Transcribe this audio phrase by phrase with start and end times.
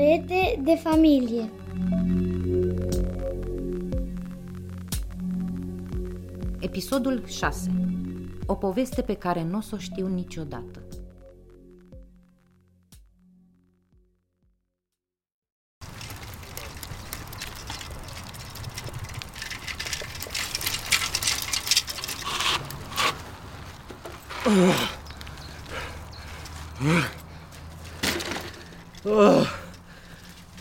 [0.00, 1.50] Secrete de familie.
[6.60, 7.70] Episodul 6
[8.46, 10.80] O poveste pe care nu o să o știu niciodată.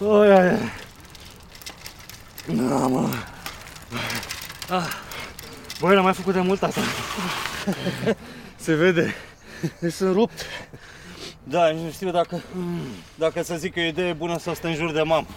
[0.01, 0.59] Oh, ia, ia.
[2.47, 3.09] Da, mă.
[4.69, 4.87] Ah.
[5.79, 6.81] Băi, n-am mai făcut de mult asta.
[8.55, 9.15] Se vede.
[9.79, 10.45] Deci sunt rupt.
[11.43, 12.41] Da, nici nu știu dacă,
[13.15, 15.27] dacă să zic că e o idee bună să stă în jur de mam.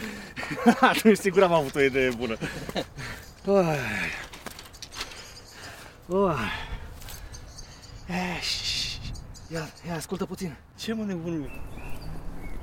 [0.80, 2.36] Atunci sigur am avut o idee bună.
[3.46, 3.74] Oh.
[6.08, 6.38] Oh.
[8.06, 8.94] Eh, șș.
[9.52, 10.56] Ia, ia, ascultă puțin.
[10.78, 11.50] Ce mă nebunul?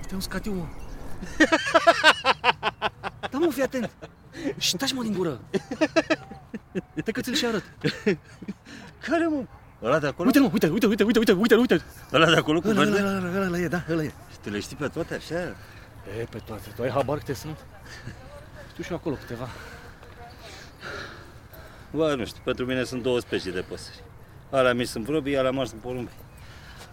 [0.02, 0.85] Este un scatiu, mă.
[3.32, 3.90] Da, mă, fii atent.
[4.58, 5.40] Și taci mă din gură.
[7.04, 7.64] Te că ți-l și arăt.
[9.08, 9.44] Care mă?
[9.84, 10.28] Ăla de acolo?
[10.28, 11.82] Uite, mă, uite, uite, uite, uite, uite, uite, uite.
[12.14, 13.08] Ăla de acolo cu Ăla, ăla, verde?
[13.08, 14.12] ăla, ăla, ăla e, da, ăla e.
[14.32, 15.36] Și tu le știi pe toate așa?
[16.20, 16.70] E, pe toate.
[16.76, 17.58] Tu ai habar câte sunt?
[18.72, 19.48] Știu și eu acolo câteva.
[21.92, 24.04] Bă, nu știu, pentru mine sunt două specii de păsări.
[24.52, 26.12] Alea mici sunt vrobii, alea mari sunt porumbi.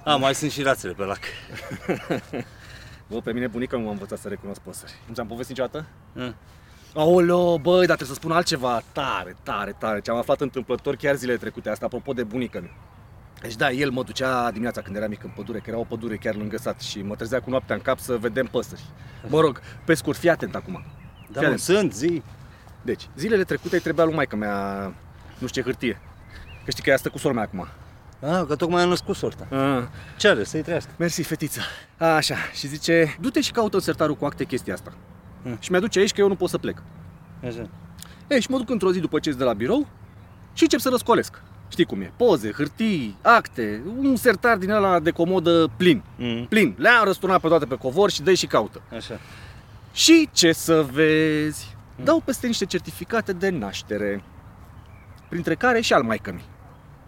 [0.04, 1.20] A, mai sunt și rațele pe lac.
[3.12, 4.92] Bă, pe mine bunica nu m-a învățat să recunosc păsări.
[5.06, 5.86] Nu ți-am povestit niciodată?
[6.14, 6.34] Hă.
[6.94, 10.00] Aoleo, băi, dar trebuie să spun altceva tare, tare, tare.
[10.00, 12.70] Ce am aflat întâmplător chiar zilele trecute, asta apropo de bunica mea.
[13.40, 16.16] Deci da, el mă ducea dimineața când eram mic în pădure, că era o pădure
[16.16, 18.82] chiar lângă sat și mă trezea cu noaptea în cap să vedem păsări.
[19.28, 20.72] Mă rog, pe scurt, fii atent acum.
[20.72, 21.60] Da, Fii mă, atent.
[21.60, 22.22] sunt, zi.
[22.82, 24.82] Deci, zilele trecute îi trebuia lui maică mea,
[25.38, 26.00] nu știu ce hârtie.
[26.64, 27.66] Că știi că ea stă cu sora mea acum.
[28.22, 29.46] A, că tocmai am născut sorta.
[29.50, 29.82] Ah,
[30.16, 30.90] Ce are, să-i trăiască.
[30.98, 31.60] Mersi, fetița.
[31.98, 34.92] Așa, și zice, du-te și caută în sertarul cu acte chestia asta.
[35.42, 35.56] Hmm.
[35.60, 36.82] Și mi-aduce aici că eu nu pot să plec.
[37.46, 37.68] Așa.
[38.28, 39.86] Ei, și mă duc într-o zi după ce de la birou
[40.52, 41.42] și încep să răscolesc.
[41.68, 42.12] Știi cum e?
[42.16, 46.02] Poze, hârtii, acte, un sertar din ăla de comodă plin.
[46.16, 46.74] Mm, Plin.
[46.78, 48.82] Le-am răsturnat pe toate pe covor și dă și caută.
[48.96, 49.18] așa.
[49.92, 51.76] Și ce să vezi?
[52.04, 54.22] Dau peste niște certificate de naștere.
[55.28, 56.40] Printre care și al maică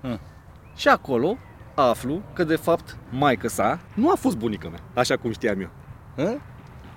[0.00, 0.20] Hmm.
[0.76, 1.36] Și acolo
[1.74, 5.70] aflu că de fapt maică sa nu a fost bunica mea, așa cum știam eu.
[6.16, 6.38] Hă?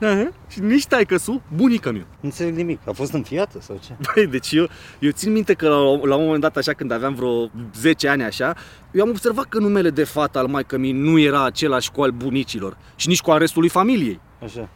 [0.02, 0.32] Aha.
[0.48, 2.06] Și nici taică su, bunica mea.
[2.10, 2.80] Nu înțeleg nimic.
[2.88, 3.96] A fost înfiată sau ce?
[4.14, 4.68] Băi, deci eu,
[5.00, 5.76] eu țin minte că la,
[6.08, 8.56] la un moment dat, așa, când aveam vreo 10 ani, așa,
[8.92, 12.78] eu am observat că numele de fată al maică nu era același cu al bunicilor
[12.96, 14.20] și nici cu al restului familiei.
[14.44, 14.70] Așa.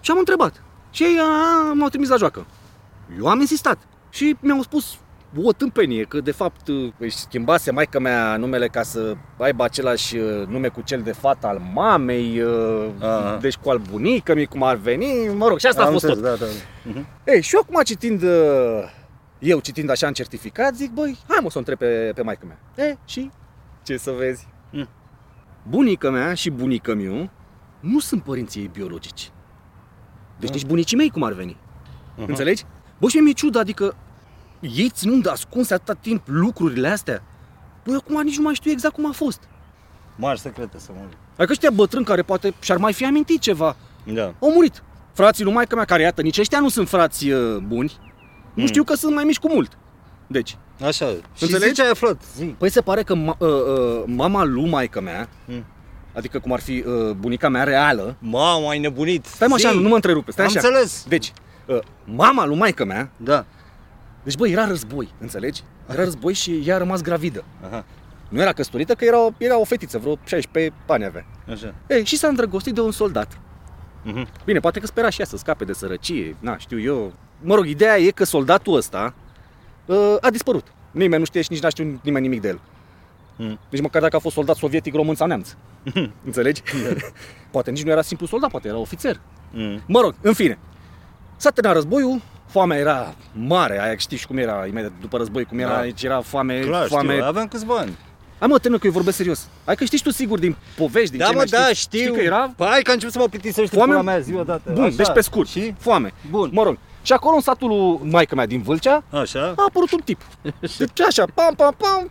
[0.00, 0.62] Și am întrebat.
[0.90, 2.46] Și ei a, m-au trimis la joacă.
[3.18, 3.78] Eu am insistat.
[4.10, 4.98] Și mi-au spus
[5.36, 6.68] o tâmpenie, că de fapt
[6.98, 11.46] își schimbase maica mea numele ca să aibă același uh, nume cu cel de fată
[11.46, 13.38] al mamei, uh, Aha.
[13.40, 16.06] deci cu al bunică mi cum ar veni, mă rog, și asta a Am fost
[16.06, 16.16] tot.
[16.16, 16.50] înțeles, Da, da.
[16.84, 17.06] Mhm.
[17.26, 18.28] Ei, și eu acum citind, uh,
[19.38, 22.46] eu citind așa în certificat, zic, băi, hai mă să o întreb pe, pe maică
[22.46, 22.86] mea.
[22.86, 23.30] E, și
[23.82, 24.46] ce să vezi?
[24.72, 24.88] Mm.
[25.68, 27.30] Bunica mea și bunica miu
[27.80, 29.30] nu sunt părinții ei biologici.
[30.38, 30.54] Deci Ah.
[30.54, 31.56] nici bunicii mei cum ar veni.
[32.16, 32.24] Aha.
[32.28, 32.64] Înțelegi?
[32.98, 33.94] Bă, și mi-e ciudă, adică
[34.60, 37.22] ei ținând ascunse atâta timp lucrurile astea,
[37.84, 39.40] băi, acum nici nu mai știu exact cum a fost.
[40.16, 41.00] Mari secrete să mă
[41.36, 43.76] Adică ăștia bătrâni care poate și-ar mai fi amintit ceva,
[44.14, 44.34] Da.
[44.40, 44.82] au murit.
[45.12, 47.92] Frații lui maică mea, care iată, nici ăștia nu sunt frați uh, buni,
[48.54, 48.66] nu Mm.
[48.66, 49.78] știu că sunt mai mici cu mult.
[50.26, 50.56] Deci,
[50.86, 51.06] Așa.
[51.34, 51.68] Și Înțelegi?
[51.68, 52.22] zi ce ai aflat?
[52.36, 52.44] Zi.
[52.44, 55.64] păi se pare că ma, uh, uh, mama lui maică mea, Mm.
[56.14, 59.24] adică cum ar fi uh, bunica mea reală, Mamă, ai nebunit.
[59.24, 59.78] stai mă așa, Zi.
[59.78, 60.68] nu mă întrerupe, stai Am așa.
[60.68, 61.04] înțeles.
[61.08, 61.32] Deci,
[61.66, 63.44] uh, mama lui maică mea, Da.
[64.22, 65.62] Deci băi, era război, înțelegi?
[65.88, 67.44] Era război și ea a rămas gravidă.
[67.64, 67.84] Aha.
[68.28, 71.26] Nu era căsătorită, că era, era o fetiță, vreo 16 ani avea.
[71.48, 71.74] Așa.
[71.88, 73.38] Ei, și s-a îndrăgostit de un soldat.
[74.02, 74.28] Mhm.
[74.44, 77.12] Bine, poate că spera și ea să scape de sărăcie, na, știu eu.
[77.40, 79.14] Mă rog, ideea e că soldatul ăsta
[79.86, 80.72] uh, a dispărut.
[80.90, 82.60] Nimeni nu știe și nici n-a știut nimeni nimic de el.
[83.36, 83.58] Mm.
[83.70, 85.54] Nici măcar dacă a fost soldat sovietic, român sau neamț.
[86.24, 86.62] Înțelegi?
[87.52, 89.20] poate nici nu era simplu soldat, poate era ofițer.
[89.52, 89.82] Mm.
[89.86, 90.58] Mă rog, în fine.
[91.36, 95.58] S-a terminat războiul, foamea era mare, aia știi și cum era, imediat după război, cum
[95.58, 95.78] era, Da.
[95.78, 97.12] aici era foame, Clar, foame.
[97.12, 97.96] știu, aveam câțiva ani.
[98.38, 99.48] Hai mă, termină că eu vorbesc serios.
[99.64, 101.74] Hai că știi și tu sigur din povești, din Da, ce mă, mai da, știi.
[101.74, 101.98] știu.
[102.00, 103.92] Știi că era Păi hai că a început să mă plictisești Foame?
[103.92, 104.70] pula mea zi odată.
[104.74, 104.96] Bun, Așa.
[104.96, 105.48] deci pe scurt.
[105.48, 105.74] Și?
[105.78, 106.12] Foame.
[106.30, 106.50] Bun.
[106.52, 106.78] Mă rog.
[107.02, 109.52] Și acolo în satul lui maică mea din Vâlcea Așa.
[109.56, 110.20] a apărut un tip.
[110.78, 112.10] Deci așa, pam, pam, pam.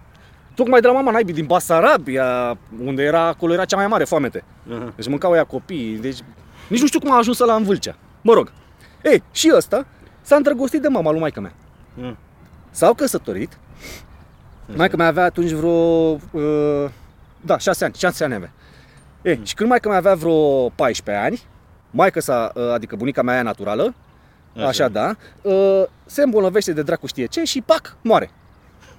[0.55, 4.43] Tocmai de la mama naibii din Basarabia, unde era, acolo era cea mai mare foamete.
[4.71, 4.93] Aha.
[4.95, 6.17] Deci mâncau ea copiii, deci
[6.67, 7.95] nici nu știu cum a ajuns la în Vâlcea.
[8.21, 8.51] Mă rog.
[9.03, 9.85] Ei, și ăsta
[10.21, 11.53] s-a îndrăgostit de mama lui maică mea.
[11.93, 12.17] Mm.
[12.71, 13.57] S-au căsătorit.
[14.75, 15.69] Maica mea avea atunci vreo...
[16.31, 16.89] Uh,
[17.41, 18.51] da, șase ani, șase ani avea.
[19.21, 21.41] Ei, și când maica mea avea vreo 14 ani,
[21.91, 23.93] maică sa, uh, adică bunica mea aia naturală,
[24.55, 24.87] așa, Așa.
[24.87, 28.31] da, uh, se îmbolnăvește de dracu știe ce și pac, moare.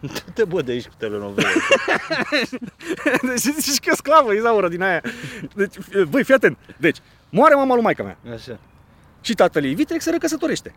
[0.34, 1.48] Te bă de aici cu telenovele.
[3.28, 5.02] deci zici că sclavă, Izaura din aia.
[5.54, 5.74] Deci,
[6.08, 6.58] băi, fii atent.
[6.76, 6.96] Deci,
[7.30, 8.16] moare mama lui maica mea.
[8.34, 8.58] Așa.
[9.20, 10.74] Și tatăl ei Vitrex se recăsătorește.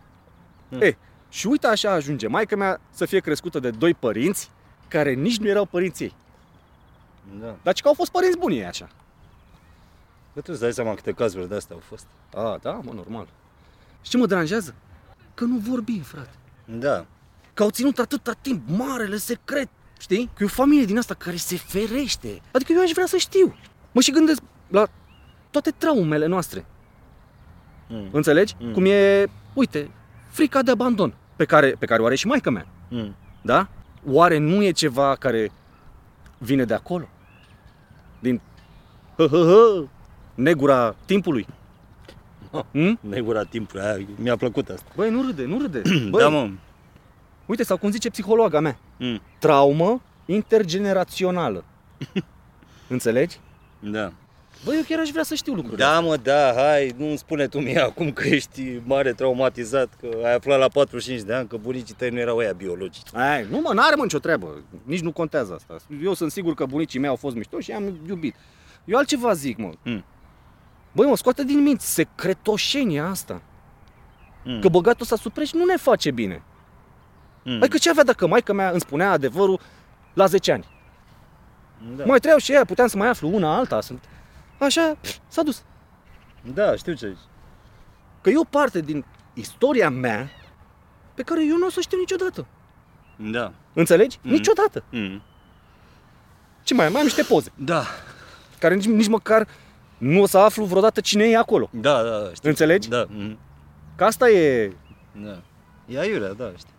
[0.74, 0.88] Hmm.
[0.88, 0.96] E,
[1.28, 4.50] și uite așa ajunge maica mea să fie crescută de doi părinți
[4.88, 6.14] care nici nu erau părinții ei.
[7.40, 7.56] Da.
[7.62, 8.88] Dar ci că au fost părinți buni ei așa.
[10.34, 12.06] Bă, tu îți dai seama câte cazuri de astea au fost.
[12.34, 13.26] A, da, mă, normal.
[14.02, 14.74] Și ce mă deranjează?
[15.34, 16.34] Că nu vorbim, frate.
[16.64, 17.06] Da.
[17.54, 19.68] Că au ținut atâta timp marele secret,
[19.98, 20.30] știi?
[20.34, 22.40] Că e o familie din asta care se ferește.
[22.52, 23.56] Adică eu aș vrea să știu.
[23.92, 24.86] Mă și gândesc la
[25.50, 26.66] toate traumele noastre.
[27.88, 28.08] Mm.
[28.12, 28.54] Înțelegi?
[28.58, 28.72] Mm.
[28.72, 29.90] Cum e, uite,
[30.34, 32.66] frica de abandon, pe care, pe care o are și maica mea.
[32.88, 33.14] Mm.
[33.42, 33.68] Da?
[34.06, 35.50] Oare nu e ceva care
[36.38, 37.08] vine de acolo?
[38.18, 38.40] Din
[39.16, 39.86] hă, hă, hă,
[40.34, 41.46] negura timpului?
[42.70, 42.98] Hmm?
[43.14, 44.86] Negura timpului, aia, mi-a plăcut asta.
[44.96, 45.82] Băi, nu râde, nu râde.
[46.10, 46.50] Băi, da, mă.
[47.46, 49.20] uite, sau cum zice psihologa mea, Mm.
[49.38, 51.64] traumă intergenerațională.
[52.88, 53.38] Înțelegi?
[53.80, 54.12] Da.
[54.64, 57.60] Băi, eu chiar aș vrea să știu lucrurile Da, mă, da, hai, nu-mi spune tu
[57.60, 61.94] mie acum că ești mare traumatizat, că ai aflat la 45 de ani că bunicii
[61.94, 63.08] tăi nu erau ăia biologici.
[63.12, 64.62] Ai, nu mă, n-are mă nicio treabă.
[64.82, 65.76] Nici nu contează asta.
[66.02, 68.34] Eu sunt sigur că bunicii mei au fost mișto și i-am iubit.
[68.84, 69.72] Eu altceva zic, mă.
[69.82, 70.04] Mm.
[70.92, 73.42] Băi, mă, scoate din minți secretoșenia asta.
[74.44, 74.60] Mm.
[74.60, 76.42] Că băgatul ăsta supreș nu ne face bine.
[77.44, 77.58] Mm.
[77.62, 79.60] Adică ce avea dacă maica mea îmi spunea adevărul
[80.14, 80.66] la 10 ani?
[81.96, 82.04] da.
[82.04, 83.80] Mai treau și ea, puteam să mai aflu una alta.
[83.80, 84.04] Sunt...
[84.64, 85.62] Așa, pf, s-a dus.
[86.42, 87.18] da, știu ce zici.
[88.20, 90.28] Că e o parte din istoria mea
[91.14, 92.46] pe care eu nu o să știu niciodată.
[93.16, 93.52] Da.
[93.72, 94.18] Înțelegi?
[94.22, 94.30] Mm.
[94.30, 94.84] Niciodată.
[94.90, 95.22] Mm.
[96.62, 96.90] Ce mai am?
[96.92, 97.84] Mai am niște poze Da.
[98.58, 99.48] care nici, nici măcar
[99.98, 101.68] nu o să aflu vreodată cine e acolo.
[101.72, 102.48] Da, da, da, știu.
[102.48, 102.88] Înțelegi?
[102.88, 103.04] Da.
[103.08, 103.38] Mm.
[103.96, 104.72] Că asta e...
[105.12, 105.42] Da.
[105.86, 106.73] E aiurea, da, știu.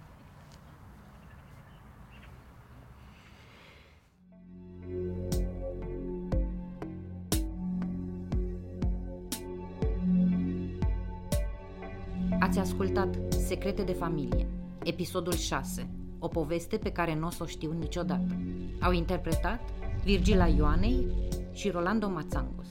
[12.46, 14.48] Ați ascultat Secrete de familie,
[14.84, 15.90] episodul 6,
[16.20, 18.36] o poveste pe care nu o să o știu niciodată.
[18.82, 19.60] Au interpretat
[20.04, 21.06] Virgila Ioanei
[21.54, 22.68] și Rolando Mațangos.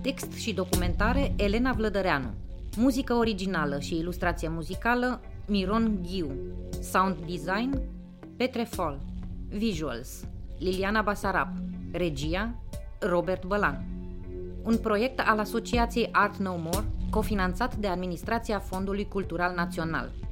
[0.00, 2.30] Text și documentare Elena Vlădăreanu.
[2.76, 6.30] Muzică originală și ilustrație muzicală Miron Ghiu.
[6.80, 7.80] Sound design
[8.36, 9.00] Petre Fol.
[9.48, 10.24] Visuals
[10.58, 11.48] Liliana Basarab.
[11.96, 12.54] Regia
[13.00, 13.84] Robert Bălan.
[14.62, 20.25] Un proiect al Asociației Art No More, cofinanțat de Administrația Fondului Cultural Național.